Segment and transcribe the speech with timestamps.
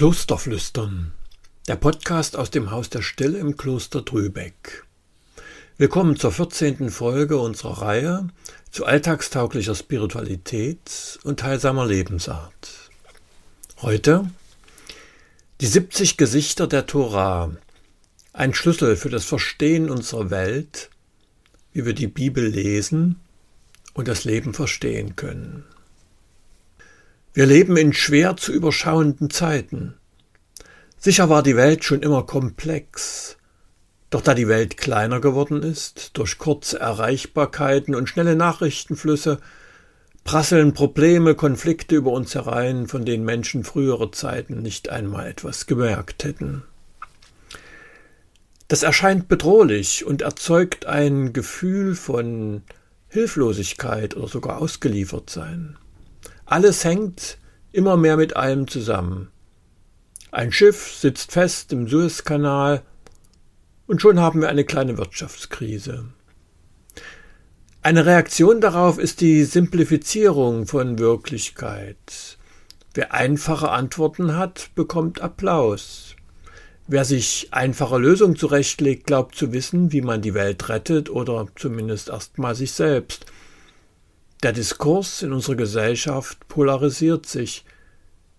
[0.00, 1.12] Klosterflüstern,
[1.68, 4.86] der Podcast aus dem Haus der Stille im Kloster Drübeck.
[5.76, 6.88] Willkommen zur 14.
[6.88, 8.28] Folge unserer Reihe
[8.70, 12.90] zu alltagstauglicher Spiritualität und heilsamer Lebensart.
[13.82, 14.30] Heute
[15.60, 17.54] die 70 Gesichter der Torah,
[18.32, 20.88] ein Schlüssel für das Verstehen unserer Welt,
[21.74, 23.20] wie wir die Bibel lesen
[23.92, 25.66] und das Leben verstehen können.
[27.40, 29.94] Wir leben in schwer zu überschauenden Zeiten.
[30.98, 33.38] Sicher war die Welt schon immer komplex,
[34.10, 39.40] doch da die Welt kleiner geworden ist, durch kurze Erreichbarkeiten und schnelle Nachrichtenflüsse,
[40.22, 46.24] prasseln Probleme, Konflikte über uns herein, von denen Menschen frühere Zeiten nicht einmal etwas gemerkt
[46.24, 46.62] hätten.
[48.68, 52.64] Das erscheint bedrohlich und erzeugt ein Gefühl von
[53.08, 55.78] Hilflosigkeit oder sogar ausgeliefert sein.
[56.50, 57.38] Alles hängt
[57.70, 59.30] immer mehr mit allem zusammen.
[60.32, 62.82] Ein Schiff sitzt fest im Suezkanal
[63.86, 66.06] und schon haben wir eine kleine Wirtschaftskrise.
[67.82, 72.36] Eine Reaktion darauf ist die Simplifizierung von Wirklichkeit.
[72.94, 76.16] Wer einfache Antworten hat, bekommt Applaus.
[76.88, 82.08] Wer sich einfache Lösungen zurechtlegt, glaubt zu wissen, wie man die Welt rettet oder zumindest
[82.08, 83.26] erstmal sich selbst.
[84.42, 87.66] Der Diskurs in unserer Gesellschaft polarisiert sich.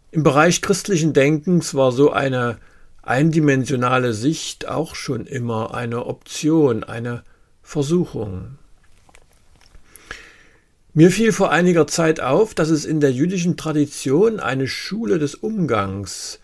[0.10, 2.58] Im Bereich christlichen Denkens war so eine
[3.04, 7.24] eindimensionale Sicht auch schon immer eine Option, eine
[7.62, 8.58] Versuchung.
[10.94, 15.36] Mir fiel vor einiger Zeit auf, dass es in der jüdischen Tradition eine Schule des
[15.36, 16.40] Umgangs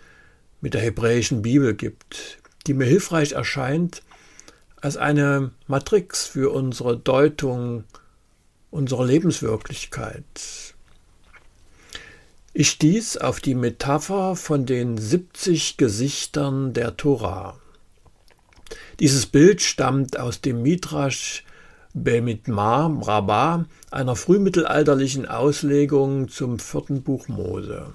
[0.62, 4.04] mit der hebräischen Bibel gibt, die mir hilfreich erscheint
[4.80, 7.86] als eine Matrix für unsere Deutung
[8.78, 10.76] unserer Lebenswirklichkeit.
[12.54, 17.60] Ich stieß auf die Metapher von den 70 Gesichtern der Tora.
[19.00, 21.44] Dieses Bild stammt aus dem Midrash
[21.94, 27.88] Bemitmar Rabbah, einer frühmittelalterlichen Auslegung zum vierten Buch Mose.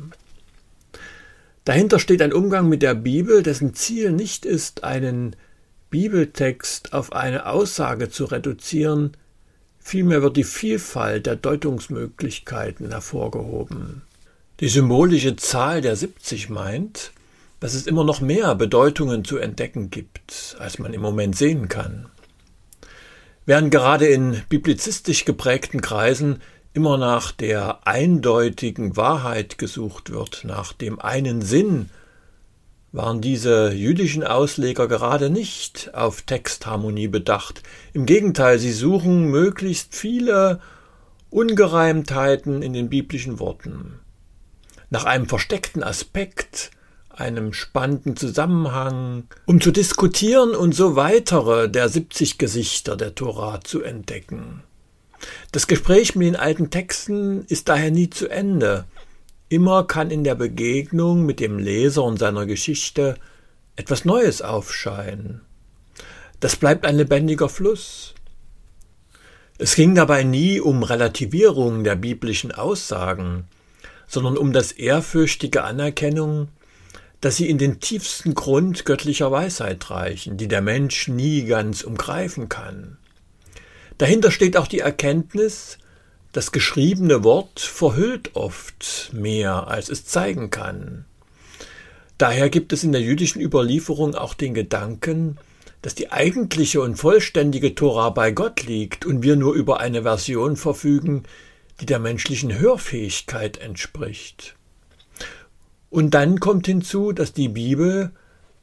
[1.64, 5.36] Dahinter steht ein Umgang mit der Bibel, dessen Ziel nicht ist, einen
[5.90, 9.12] Bibeltext auf eine Aussage zu reduzieren,
[9.82, 14.02] Vielmehr wird die Vielfalt der Deutungsmöglichkeiten hervorgehoben.
[14.60, 17.12] Die symbolische Zahl der 70 meint,
[17.60, 22.06] dass es immer noch mehr Bedeutungen zu entdecken gibt, als man im Moment sehen kann.
[23.44, 26.40] Während gerade in biblizistisch geprägten Kreisen
[26.74, 31.90] immer nach der eindeutigen Wahrheit gesucht wird, nach dem einen Sinn
[32.92, 37.62] waren diese jüdischen Ausleger gerade nicht auf Textharmonie bedacht.
[37.94, 40.60] Im Gegenteil, sie suchen möglichst viele
[41.30, 43.98] Ungereimtheiten in den biblischen Worten.
[44.90, 46.70] Nach einem versteckten Aspekt,
[47.08, 53.82] einem spannenden Zusammenhang, um zu diskutieren und so weitere der 70 Gesichter der Tora zu
[53.82, 54.62] entdecken.
[55.50, 58.84] Das Gespräch mit den alten Texten ist daher nie zu Ende.
[59.52, 63.18] Immer kann in der Begegnung mit dem Leser und seiner Geschichte
[63.76, 65.42] etwas Neues aufscheinen.
[66.40, 68.14] Das bleibt ein lebendiger Fluss.
[69.58, 73.44] Es ging dabei nie um Relativierung der biblischen Aussagen,
[74.08, 76.48] sondern um das ehrfürchtige Anerkennung,
[77.20, 82.48] dass sie in den tiefsten Grund göttlicher Weisheit reichen, die der Mensch nie ganz umgreifen
[82.48, 82.96] kann.
[83.98, 85.76] Dahinter steht auch die Erkenntnis,
[86.32, 91.04] das geschriebene Wort verhüllt oft mehr, als es zeigen kann.
[92.18, 95.38] Daher gibt es in der jüdischen Überlieferung auch den Gedanken,
[95.82, 100.56] dass die eigentliche und vollständige Tora bei Gott liegt und wir nur über eine Version
[100.56, 101.24] verfügen,
[101.80, 104.54] die der menschlichen Hörfähigkeit entspricht.
[105.90, 108.12] Und dann kommt hinzu, dass die Bibel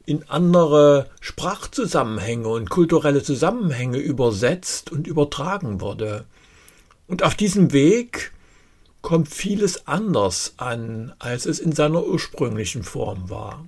[0.06, 6.24] in andere Sprachzusammenhänge und kulturelle Zusammenhänge übersetzt und übertragen wurde.
[7.10, 8.30] Und auf diesem Weg
[9.02, 13.66] kommt vieles anders an, als es in seiner ursprünglichen Form war.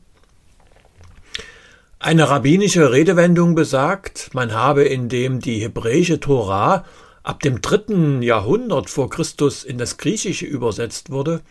[1.99, 6.85] Eine rabbinische Redewendung besagt, man habe indem die hebräische Tora
[7.25, 11.43] ab dem dritten Jahrhundert vor Christus in das Griechische übersetzt wurde,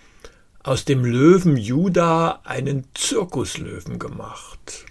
[0.63, 4.85] aus dem Löwen Juda einen Zirkuslöwen gemacht.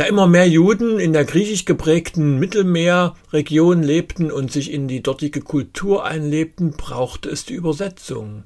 [0.00, 5.42] Da immer mehr Juden in der griechisch geprägten Mittelmeerregion lebten und sich in die dortige
[5.42, 8.44] Kultur einlebten, brauchte es die Übersetzung.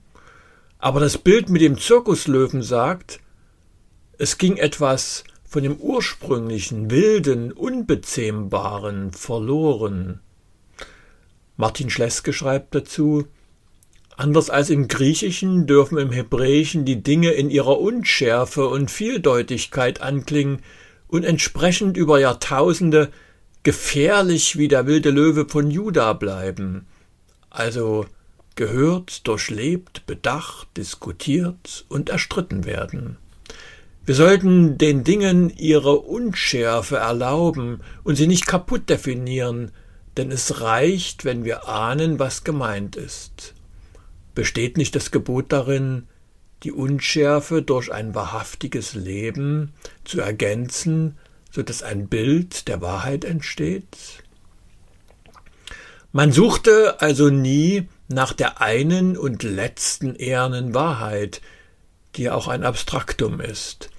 [0.80, 3.20] Aber das Bild mit dem Zirkuslöwen sagt,
[4.18, 10.18] es ging etwas von dem ursprünglichen, wilden, unbezähmbaren verloren.
[11.56, 13.28] Martin Schleske schreibt dazu,
[14.16, 20.62] Anders als im Griechischen dürfen im Hebräischen die Dinge in ihrer Unschärfe und Vieldeutigkeit anklingen
[21.14, 23.12] und entsprechend über Jahrtausende
[23.62, 26.86] gefährlich wie der wilde Löwe von Juda bleiben.
[27.50, 28.06] Also
[28.56, 33.16] gehört, durchlebt, bedacht, diskutiert und erstritten werden.
[34.04, 39.70] Wir sollten den Dingen ihre Unschärfe erlauben und sie nicht kaputt definieren,
[40.16, 43.54] denn es reicht, wenn wir ahnen, was gemeint ist.
[44.34, 46.08] Besteht nicht das Gebot darin,
[46.64, 49.72] die Unschärfe durch ein wahrhaftiges Leben
[50.04, 51.16] zu ergänzen,
[51.50, 54.24] so dass ein Bild der Wahrheit entsteht?
[56.10, 61.40] Man suchte also nie nach der einen und letzten ehernen Wahrheit,
[62.16, 63.90] die auch ein Abstraktum ist.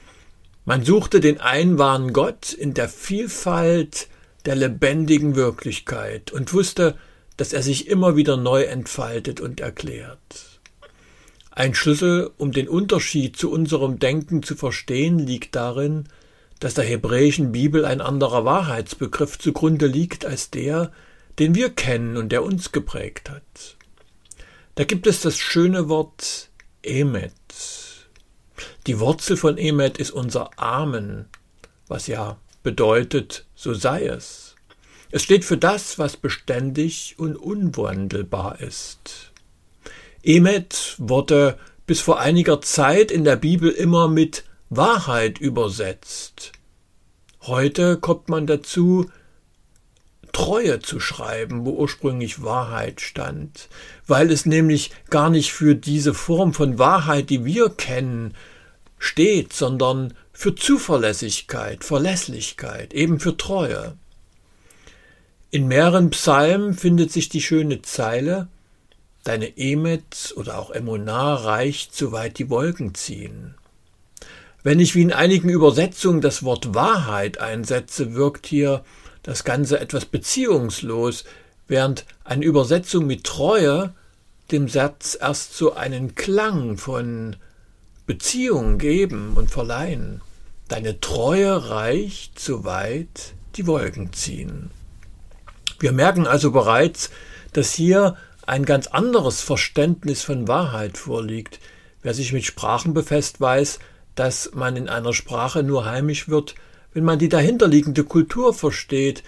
[0.64, 4.08] Man suchte den einwahren Gott in der Vielfalt
[4.46, 6.98] der lebendigen Wirklichkeit und wusste,
[7.38, 10.55] dass er sich immer wieder neu entfaltet und erklärt.
[11.56, 16.10] Ein Schlüssel, um den Unterschied zu unserem Denken zu verstehen, liegt darin,
[16.60, 20.92] dass der hebräischen Bibel ein anderer Wahrheitsbegriff zugrunde liegt als der,
[21.40, 23.78] den wir kennen und der uns geprägt hat.
[24.76, 26.50] Da gibt es das schöne Wort
[26.84, 27.32] Emet.
[28.86, 31.26] Die Wurzel von Emet ist unser Amen,
[31.88, 34.56] was ja bedeutet, so sei es.
[35.10, 39.32] Es steht für das, was beständig und unwandelbar ist.
[40.26, 46.52] Emet wurde bis vor einiger Zeit in der Bibel immer mit Wahrheit übersetzt.
[47.44, 49.10] Heute kommt man dazu,
[50.32, 53.70] Treue zu schreiben, wo ursprünglich Wahrheit stand,
[54.08, 58.34] weil es nämlich gar nicht für diese Form von Wahrheit, die wir kennen,
[58.98, 63.96] steht, sondern für Zuverlässigkeit, Verlässlichkeit, eben für Treue.
[65.52, 68.48] In mehreren Psalmen findet sich die schöne Zeile
[69.26, 73.56] Deine Emet oder auch Emunar reicht, soweit die Wolken ziehen.
[74.62, 78.84] Wenn ich wie in einigen Übersetzungen das Wort Wahrheit einsetze, wirkt hier
[79.24, 81.26] das Ganze etwas beziehungslos,
[81.68, 83.96] während eine Übersetzung mit Treue
[84.52, 87.36] dem Satz erst so einen Klang von
[88.06, 90.22] Beziehung geben und verleihen.
[90.68, 94.70] Deine Treue reicht, soweit die Wolken ziehen.
[95.80, 97.10] Wir merken also bereits,
[97.54, 101.60] dass hier ein ganz anderes Verständnis von Wahrheit vorliegt.
[102.02, 103.80] Wer sich mit Sprachen befasst, weiß,
[104.16, 106.56] dass man in einer Sprache nur heimisch wird,
[106.94, 109.24] wenn man die dahinterliegende Kultur versteht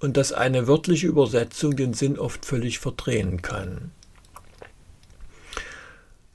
[0.00, 3.90] und dass eine wörtliche Übersetzung den Sinn oft völlig verdrehen kann.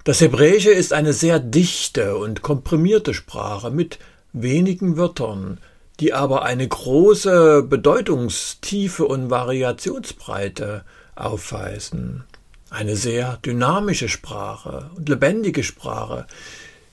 [0.03, 3.99] Das Hebräische ist eine sehr dichte und komprimierte Sprache mit
[4.33, 5.59] wenigen Wörtern,
[6.01, 10.83] die aber eine große Bedeutungstiefe und Variationsbreite
[11.15, 12.23] aufweisen.
[12.69, 16.25] Eine sehr dynamische Sprache und lebendige Sprache.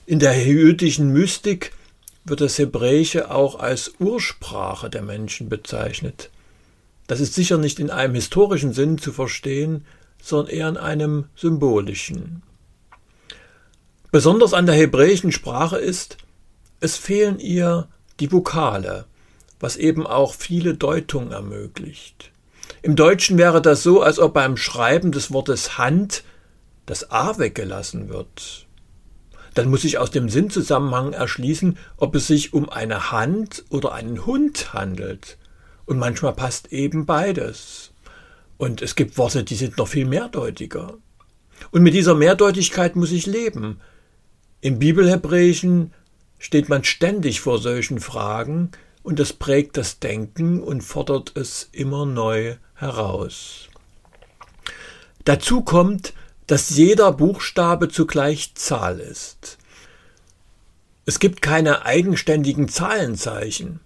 [0.05, 1.73] In der jüdischen Mystik
[2.23, 6.29] wird das Hebräische auch als Ursprache der Menschen bezeichnet.
[7.07, 9.85] Das ist sicher nicht in einem historischen Sinn zu verstehen,
[10.21, 12.43] sondern eher in einem symbolischen.
[14.11, 16.17] Besonders an der hebräischen Sprache ist,
[16.79, 17.87] es fehlen ihr
[18.19, 19.05] die Vokale,
[19.59, 22.30] was eben auch viele Deutungen ermöglicht.
[22.81, 26.23] Im Deutschen wäre das so, als ob beim Schreiben des Wortes Hand
[26.85, 28.67] das A weggelassen wird
[29.53, 34.25] dann muss ich aus dem Sinnzusammenhang erschließen, ob es sich um eine Hand oder einen
[34.25, 35.37] Hund handelt.
[35.85, 37.91] Und manchmal passt eben beides.
[38.57, 40.97] Und es gibt Worte, die sind noch viel mehrdeutiger.
[41.71, 43.81] Und mit dieser Mehrdeutigkeit muss ich leben.
[44.61, 45.93] Im Bibelhebräischen
[46.39, 48.71] steht man ständig vor solchen Fragen,
[49.03, 53.67] und das prägt das Denken und fordert es immer neu heraus.
[55.25, 56.13] Dazu kommt,
[56.47, 59.57] dass jeder Buchstabe zugleich Zahl ist.
[61.05, 63.79] Es gibt keine eigenständigen Zahlenzeichen.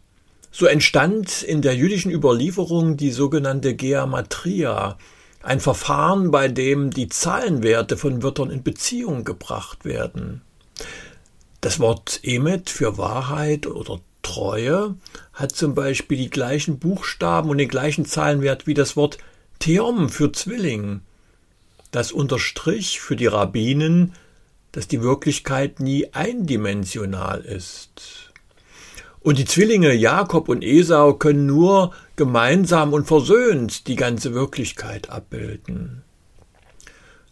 [0.51, 4.97] So entstand in der jüdischen Überlieferung die sogenannte Geamatria,
[5.43, 10.41] ein Verfahren, bei dem die Zahlenwerte von Wörtern in Beziehung gebracht werden.
[11.61, 14.95] Das Wort Emet für Wahrheit oder Treue
[15.33, 19.19] hat zum Beispiel die gleichen Buchstaben und den gleichen Zahlenwert wie das Wort
[19.59, 21.01] Theom für Zwilling.
[21.91, 24.13] Das unterstrich für die Rabbinen,
[24.71, 28.31] dass die Wirklichkeit nie eindimensional ist.
[29.21, 36.01] Und die Zwillinge Jakob und Esau können nur gemeinsam und versöhnt die ganze Wirklichkeit abbilden.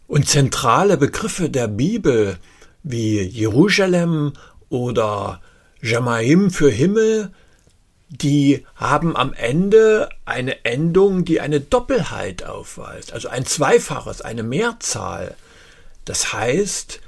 [0.07, 2.37] Und zentrale Begriffe der Bibel
[2.83, 4.33] wie Jerusalem
[4.69, 5.41] oder
[5.83, 7.31] Jamaim für Himmel
[8.21, 15.35] die haben am Ende eine Endung, die eine Doppelheit aufweist, also ein Zweifaches, eine Mehrzahl.
[16.05, 16.99] Das heißt,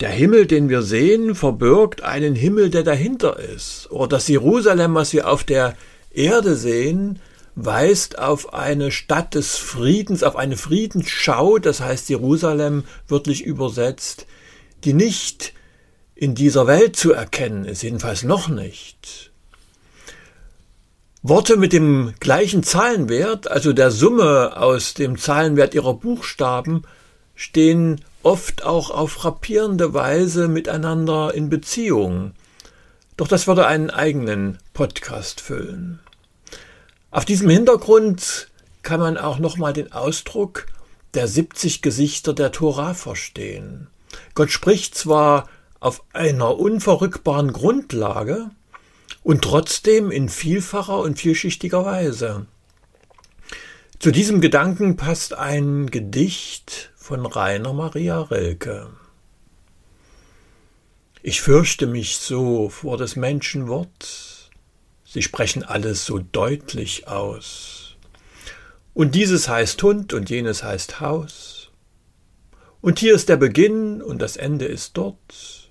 [0.00, 3.90] der Himmel, den wir sehen, verbirgt einen Himmel, der dahinter ist.
[3.92, 5.76] Oder das Jerusalem, was wir auf der
[6.10, 7.20] Erde sehen,
[7.54, 14.26] weist auf eine Stadt des Friedens, auf eine Friedensschau, das heißt Jerusalem wörtlich übersetzt,
[14.82, 15.52] die nicht
[16.14, 19.32] in dieser Welt zu erkennen ist, jedenfalls noch nicht.
[21.22, 26.82] Worte mit dem gleichen Zahlenwert, also der Summe aus dem Zahlenwert ihrer Buchstaben,
[27.34, 32.34] stehen oft auch auf frappierende Weise miteinander in Beziehung.
[33.16, 36.00] Doch das würde einen eigenen Podcast füllen.
[37.10, 38.48] Auf diesem Hintergrund
[38.82, 40.66] kann man auch nochmal den Ausdruck
[41.14, 43.88] der 70 Gesichter der Tora verstehen.
[44.34, 45.48] Gott spricht zwar
[45.84, 48.50] auf einer unverrückbaren Grundlage
[49.22, 52.46] und trotzdem in vielfacher und vielschichtiger Weise.
[53.98, 58.88] Zu diesem Gedanken passt ein Gedicht von Rainer Maria Rilke.
[61.22, 64.50] Ich fürchte mich so vor des Menschen Wort,
[65.04, 67.96] Sie sprechen alles so deutlich aus.
[68.94, 71.70] Und dieses heißt Hund und jenes heißt Haus.
[72.80, 75.63] Und hier ist der Beginn und das Ende ist dort.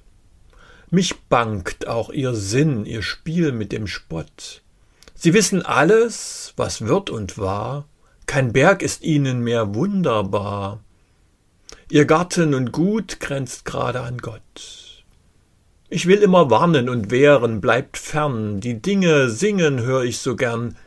[0.94, 4.62] Mich bangt auch ihr Sinn, ihr Spiel mit dem Spott.
[5.16, 7.88] Sie wissen alles, was wird und war,
[8.28, 10.84] kein Berg ist ihnen mehr wunderbar.
[11.90, 15.04] Ihr Garten und Gut grenzt gerade an Gott.
[15.90, 20.78] Ich will immer warnen und wehren, bleibt fern, die Dinge singen hör ich so gern.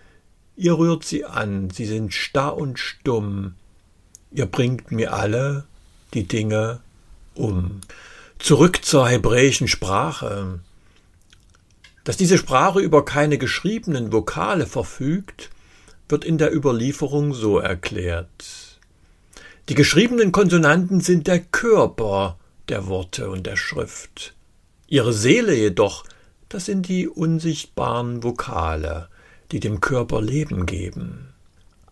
[0.54, 3.56] Ihr rührt sie an, sie sind starr und stumm.
[4.30, 5.64] Ihr bringt mir alle
[6.14, 6.78] die Dinge
[7.34, 7.80] um.
[8.38, 10.60] Zurück zur hebräischen Sprache.
[12.04, 15.50] Dass diese Sprache über keine geschriebenen Vokale verfügt,
[16.08, 18.78] wird in der Überlieferung so erklärt.
[19.68, 22.38] Die geschriebenen Konsonanten sind der Körper
[22.68, 24.34] der Worte und der Schrift.
[24.86, 26.04] Ihre Seele jedoch,
[26.48, 29.08] das sind die unsichtbaren Vokale,
[29.50, 31.32] die dem Körper Leben geben.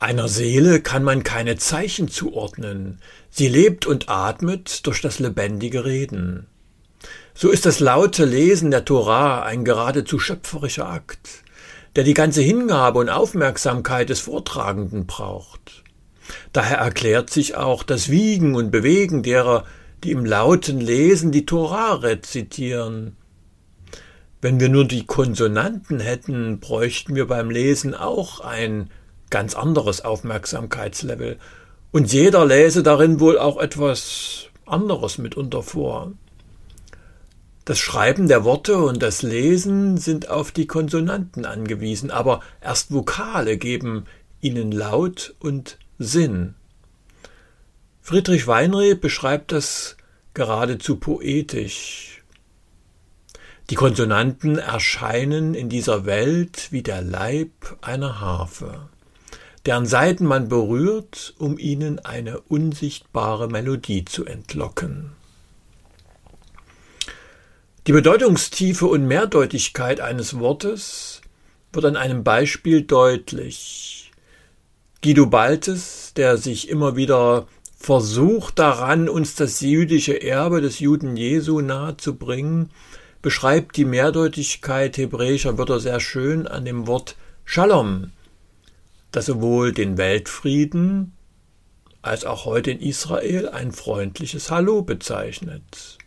[0.04, 6.46] Einer Seele kann man keine Zeichen zuordnen, sie lebt und atmet durch das lebendige Reden.
[7.32, 11.42] So ist das laute Lesen der Torah ein geradezu schöpferischer Akt,
[11.96, 15.82] der die ganze Hingabe und Aufmerksamkeit des Vortragenden braucht.
[16.52, 19.64] Daher erklärt sich auch das Wiegen und Bewegen derer,
[20.04, 23.16] die im lauten Lesen die Tora rezitieren.
[24.42, 28.90] Wenn wir nur die Konsonanten hätten, bräuchten wir beim Lesen auch ein
[29.34, 31.38] ganz anderes Aufmerksamkeitslevel.
[31.90, 36.12] Und jeder läse darin wohl auch etwas anderes mitunter vor.
[37.64, 43.56] Das Schreiben der Worte und das Lesen sind auf die Konsonanten angewiesen, aber erst Vokale
[43.56, 44.04] geben
[44.40, 46.54] ihnen Laut und Sinn.
[48.02, 49.96] Friedrich Weinreb beschreibt das
[50.32, 52.22] geradezu poetisch.
[53.68, 57.50] Die Konsonanten erscheinen in dieser Welt wie der Leib
[57.80, 58.90] einer Harfe,
[59.66, 65.12] deren Saiten man berührt, um ihnen eine unsichtbare Melodie zu entlocken.
[67.86, 71.20] Die Bedeutungstiefe und Mehrdeutigkeit eines Wortes
[71.72, 74.10] wird an einem Beispiel deutlich.
[75.02, 81.60] Guido Baltes, der sich immer wieder Versuch daran, uns das jüdische Erbe des Juden Jesu
[81.60, 82.70] nahezubringen,
[83.20, 88.12] beschreibt die Mehrdeutigkeit hebräischer Wörter sehr schön an dem Wort Shalom,
[89.14, 91.12] das sowohl den Weltfrieden
[92.02, 95.98] als auch heute in Israel ein freundliches Hallo bezeichnet.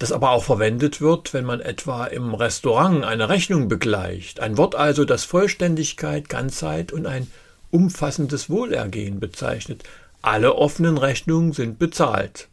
[0.00, 4.74] Das aber auch verwendet wird, wenn man etwa im Restaurant eine Rechnung begleicht, ein Wort
[4.74, 7.28] also, das Vollständigkeit, Ganzheit und ein
[7.70, 9.84] umfassendes Wohlergehen bezeichnet,
[10.20, 12.48] alle offenen Rechnungen sind bezahlt.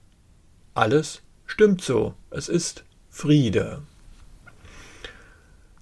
[0.76, 2.14] Alles stimmt so.
[2.30, 3.82] Es ist Friede.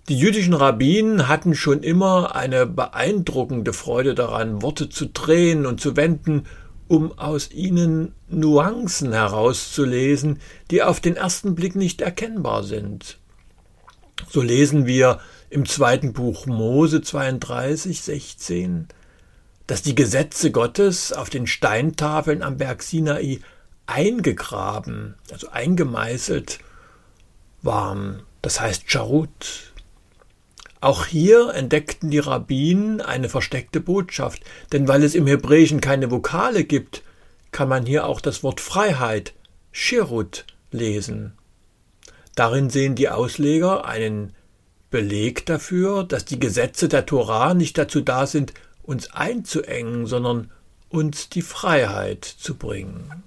[0.09, 5.95] Die jüdischen Rabbinen hatten schon immer eine beeindruckende Freude daran, Worte zu drehen und zu
[5.95, 6.45] wenden,
[6.87, 10.39] um aus ihnen Nuancen herauszulesen,
[10.71, 13.17] die auf den ersten Blick nicht erkennbar sind.
[14.29, 15.19] So lesen wir
[15.49, 18.87] im zweiten Buch Mose 32, 16
[19.67, 23.39] dass die Gesetze Gottes auf den Steintafeln am Berg Sinai
[23.85, 26.59] eingegraben, also eingemeißelt
[27.61, 28.23] waren.
[28.41, 29.72] Das heißt Charut.
[30.83, 34.41] Auch hier entdeckten die Rabbinen eine versteckte Botschaft,
[34.73, 37.03] denn weil es im Hebräischen keine Vokale gibt,
[37.53, 39.33] kann man hier auch das Wort Freiheit,
[39.71, 41.37] Shirut, lesen.
[42.35, 44.33] Darin sehen die Ausleger einen
[44.89, 50.51] Beleg dafür, dass die Gesetze der Torah nicht dazu da sind, uns einzuengen, sondern
[50.89, 53.23] uns die Freiheit zu bringen.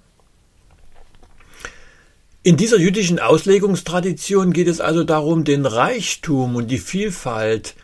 [2.47, 7.75] In dieser jüdischen Auslegungstradition geht es also darum, den Reichtum und die Vielfalt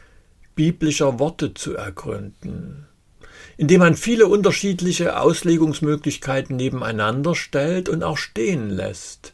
[0.56, 2.88] biblischer Worte zu ergründen,
[3.58, 9.34] indem man viele unterschiedliche Auslegungsmöglichkeiten nebeneinander stellt und auch stehen lässt.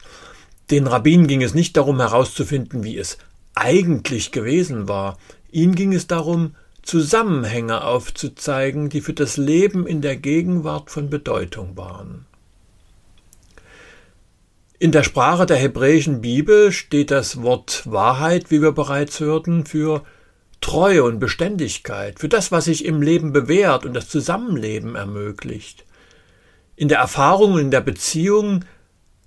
[0.72, 3.16] Den Rabbinen ging es nicht darum herauszufinden, wie es
[3.54, 5.16] eigentlich gewesen war,
[5.52, 11.76] ihnen ging es darum, Zusammenhänge aufzuzeigen, die für das Leben in der Gegenwart von Bedeutung
[11.76, 12.26] waren.
[14.82, 20.04] In der Sprache der hebräischen Bibel steht das Wort Wahrheit, wie wir bereits hörten, für
[20.62, 25.84] Treue und Beständigkeit, für das, was sich im Leben bewährt und das Zusammenleben ermöglicht.
[26.76, 28.64] In der Erfahrung und in der Beziehung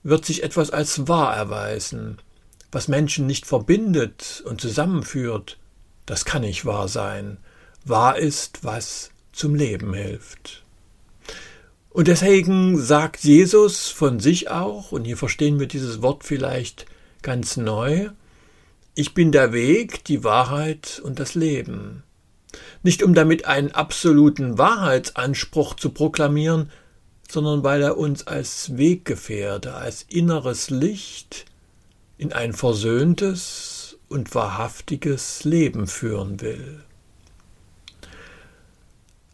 [0.01, 2.17] wird sich etwas als wahr erweisen.
[2.71, 5.59] Was Menschen nicht verbindet und zusammenführt,
[6.07, 7.37] das kann nicht wahr sein.
[7.85, 10.62] Wahr ist, was zum Leben hilft.
[11.93, 16.87] Und deswegen sagt Jesus von sich auch, und hier verstehen wir dieses Wort vielleicht
[17.21, 18.09] ganz neu,
[18.95, 22.01] ich bin der Weg, die Wahrheit und das Leben.
[22.81, 26.71] Nicht um damit einen absoluten Wahrheitsanspruch zu proklamieren,
[27.29, 31.45] sondern weil er uns als Weggefährte, als inneres Licht
[32.17, 36.83] in ein versöhntes und wahrhaftiges Leben führen will.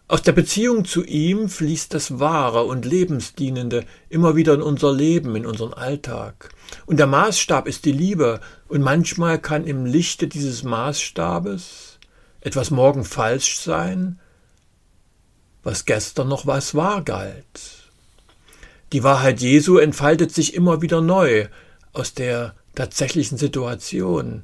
[0.09, 5.35] Aus der Beziehung zu ihm fließt das Wahre und Lebensdienende immer wieder in unser Leben,
[5.35, 6.49] in unseren Alltag.
[6.87, 11.99] Und der Maßstab ist die Liebe, und manchmal kann im Lichte dieses Maßstabes
[12.41, 14.19] etwas morgen falsch sein,
[15.61, 17.91] was gestern noch was wahr galt.
[18.93, 21.49] Die Wahrheit Jesu entfaltet sich immer wieder neu
[21.93, 24.41] aus der tatsächlichen Situation,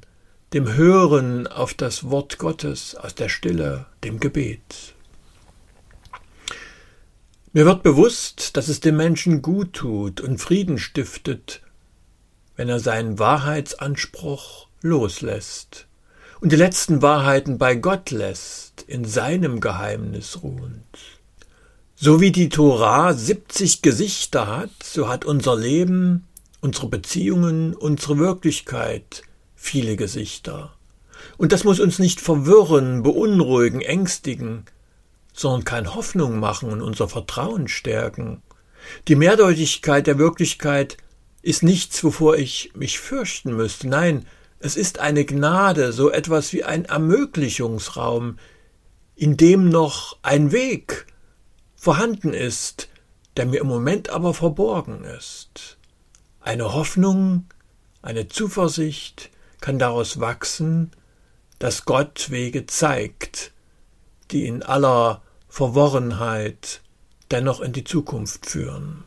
[0.53, 4.94] dem Hören auf das Wort Gottes, aus der Stille, dem Gebet.
[7.55, 11.61] Mir wird bewusst, dass es dem Menschen gut tut und Frieden stiftet,
[12.57, 15.87] wenn er seinen Wahrheitsanspruch loslässt
[16.41, 20.83] und die letzten Wahrheiten bei Gott lässt, in seinem Geheimnis ruhend.
[21.95, 26.27] So wie die Tora 70 Gesichter hat, so hat unser Leben,
[26.59, 29.21] unsere Beziehungen, unsere Wirklichkeit
[29.55, 30.73] viele Gesichter.
[31.37, 34.65] Und das muss uns nicht verwirren, beunruhigen, ängstigen,
[35.35, 38.41] sondern kann Hoffnung machen und unser Vertrauen stärken.
[39.07, 40.97] Die Mehrdeutigkeit der Wirklichkeit
[41.41, 43.87] ist nichts, wovor ich mich fürchten müsste.
[43.87, 44.25] Nein,
[44.59, 48.39] es ist eine Gnade, so etwas wie ein Ermöglichungsraum,
[49.15, 51.05] in dem noch ein Weg
[51.75, 52.87] vorhanden ist,
[53.37, 55.77] der mir im Moment aber verborgen ist.
[56.39, 57.45] Eine Hoffnung,
[58.01, 59.29] eine Zuversicht
[59.61, 60.91] kann daraus wachsen,
[61.59, 63.51] dass Gott Wege zeigt,
[64.31, 65.21] die in aller
[65.55, 66.81] Verworrenheit
[67.31, 69.05] dennoch in die Zukunft führen.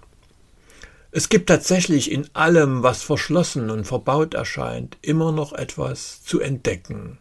[1.11, 7.19] Es gibt tatsächlich in allem, was verschlossen und verbaut erscheint, immer noch etwas zu entdecken,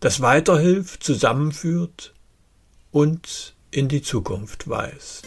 [0.00, 2.12] das weiterhilft, zusammenführt
[2.90, 5.26] und in die Zukunft weist.